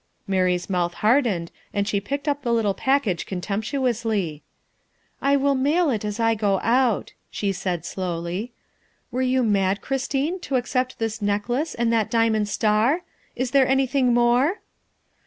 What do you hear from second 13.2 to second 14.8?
Is there anything more?"